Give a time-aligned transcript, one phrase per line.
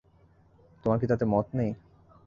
[0.83, 1.71] তোমার কি তাতে মত নেই?